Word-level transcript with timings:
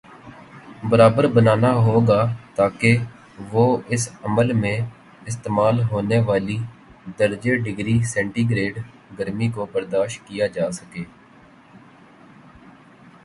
برابر 0.89 1.25
بنانا 1.33 1.71
ہوگا 1.85 2.21
تاکہ 2.55 2.97
وہ 3.51 3.65
اس 3.87 4.07
عمل 4.23 4.51
میں 4.53 4.77
استعمال 5.27 5.81
ہونے 5.91 6.19
والی 6.27 6.57
درجے 7.19 7.55
ڈگری 7.65 7.97
سینٹی 8.03 8.49
گریڈگرمی 8.49 9.49
کو 9.55 9.65
برداشت 9.71 10.27
کیا 10.27 10.47
جا 10.55 10.69
سکے 10.71 11.03